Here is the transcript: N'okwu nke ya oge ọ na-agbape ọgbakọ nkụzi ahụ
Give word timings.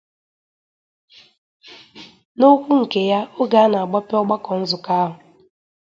N'okwu 2.37 2.71
nke 2.81 3.01
ya 3.11 3.19
oge 3.41 3.57
ọ 3.65 3.67
na-agbape 3.71 4.13
ọgbakọ 4.21 4.51
nkụzi 4.57 4.77
ahụ 4.99 5.13